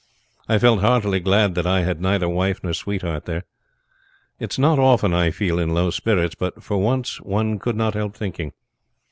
[0.49, 3.43] I felt heartily glad that I had neither wife nor sweetheart there.
[4.39, 7.93] It is not often I feel in low spirits, but for once one could not
[7.93, 8.51] help thinking.